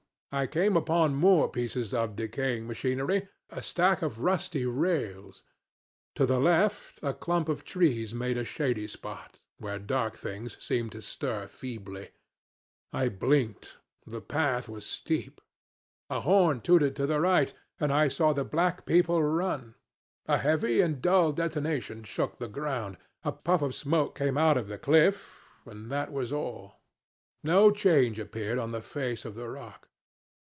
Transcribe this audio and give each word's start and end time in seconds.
I 0.33 0.47
came 0.47 0.77
upon 0.77 1.15
more 1.15 1.49
pieces 1.49 1.93
of 1.93 2.15
decaying 2.15 2.65
machinery, 2.65 3.27
a 3.49 3.61
stack 3.61 4.01
of 4.01 4.19
rusty 4.19 4.65
rails. 4.65 5.43
To 6.15 6.25
the 6.25 6.39
left 6.39 7.01
a 7.03 7.13
clump 7.13 7.49
of 7.49 7.65
trees 7.65 8.13
made 8.13 8.37
a 8.37 8.45
shady 8.45 8.87
spot, 8.87 9.39
where 9.57 9.77
dark 9.77 10.15
things 10.15 10.55
seemed 10.63 10.93
to 10.93 11.01
stir 11.01 11.47
feebly. 11.49 12.11
I 12.93 13.09
blinked, 13.09 13.75
the 14.07 14.21
path 14.21 14.69
was 14.69 14.85
steep. 14.85 15.41
A 16.09 16.21
horn 16.21 16.61
tooted 16.61 16.95
to 16.95 17.05
the 17.05 17.19
right, 17.19 17.53
and 17.77 17.91
I 17.91 18.07
saw 18.07 18.31
the 18.31 18.45
black 18.45 18.85
people 18.85 19.21
run. 19.21 19.75
A 20.27 20.37
heavy 20.37 20.79
and 20.79 21.01
dull 21.01 21.33
detonation 21.33 22.05
shook 22.05 22.37
the 22.39 22.47
ground, 22.47 22.95
a 23.25 23.33
puff 23.33 23.61
of 23.61 23.75
smoke 23.75 24.15
came 24.17 24.37
out 24.37 24.55
of 24.55 24.69
the 24.69 24.77
cliff, 24.77 25.41
and 25.65 25.91
that 25.91 26.09
was 26.09 26.31
all. 26.31 26.79
No 27.43 27.69
change 27.69 28.17
appeared 28.17 28.59
on 28.59 28.71
the 28.71 28.79
face 28.79 29.25
of 29.25 29.35
the 29.35 29.49
rock. 29.49 29.89